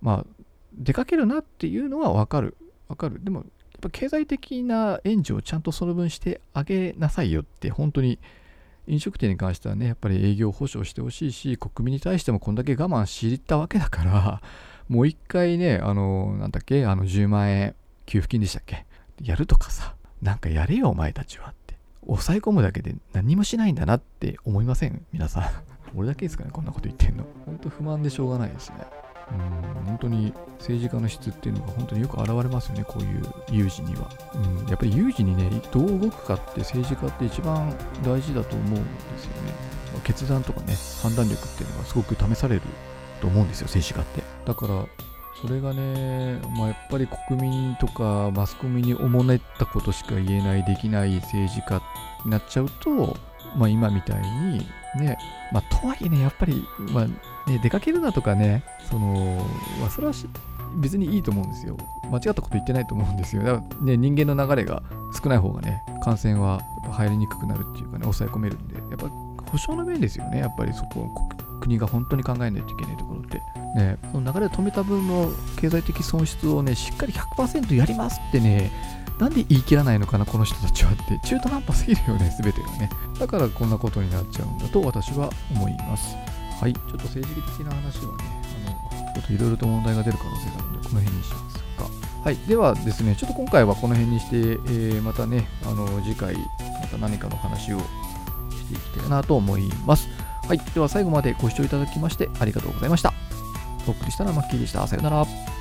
[0.00, 0.44] まあ
[0.74, 2.56] 出かけるなっていうのはわかる。
[2.88, 3.22] わかる。
[3.22, 3.46] でもやっ
[3.80, 8.18] ぱ経済的な援助をちゃんとその分してあげなさいよって本当に
[8.86, 14.42] 飲食店に関してはねやっぱり営業保障してほしいし国民に対してもこんだけ我慢したわけだから
[14.88, 17.74] もう一回ねあのなんだっけあの10万円
[18.06, 18.86] 給付金でしたっけ
[19.22, 25.04] やるとかさなんかやれよお前たちはって抑え込むだけで何もしないんだなって思いません？
[25.12, 25.44] 皆さん
[25.94, 28.76] 俺だけですかねこんなこと言ってんの本当不満でしょうがないですね
[29.30, 34.08] うん本当に政治家の質っていうのが本当によく現れますよね、こういう有事には。
[34.34, 38.80] うん、やっぱり有事にね、どう動くかって政治家って一番大事だと思うんで
[39.18, 39.52] すよね。
[40.04, 42.62] 決断とかね、判断力っていうのがすごく試される
[43.20, 44.22] と思うんですよ、政治家って。
[44.46, 44.86] だから、
[45.42, 51.82] それがね、まあ、やっぱり国民とかマスコミにおもねったことしか言えない、できない政治家
[52.24, 53.16] になっちゃうと、
[53.56, 54.60] まあ、今みたいに
[54.96, 55.18] ね、
[55.52, 57.06] まあ、とはいえね、やっぱり、まあ
[57.50, 59.44] ね、出かけるなとかね、その、
[59.80, 60.12] まあ、それは
[60.76, 61.76] 別にいいと思うんですよ。
[62.10, 63.42] 間違ったこと言ってないと思うんですよ。
[63.42, 64.82] だからね、人間の流れが
[65.20, 69.08] 少ない方がね、感染は入りにくくなるっていうかね、抑え込めるんで、やっぱ
[69.50, 73.21] 保証の面ですよね、やっぱりそこは国が本当に考えないといけないところ。
[73.74, 78.70] ね、その流れを止めた分の経済的損失をね、しっかり100%やりますってね、
[79.18, 81.18] なんで言い切らないのかな、この人たちはって。
[81.26, 82.90] 中途半端すぎるよね、すべてがね。
[83.18, 86.16] だからこんなことになっちゃうんだと私は思います。
[86.60, 88.24] はい、ちょっと政治的な話はね、
[88.66, 92.22] あの、ちょっといろいろと問題が出る可能性があるので、この辺にしますが。
[92.24, 97.84] はい、ではですね、ちょっと今回はこの辺にして、えー、またね、あの、次回、また何かの話をし
[98.68, 100.08] ていきたいなと思います。
[100.48, 103.21] はい、では最後までご視聴いただきましてありがとうございました。
[103.86, 104.86] お送りしたのはマッキーでした。
[104.86, 105.51] さよなら。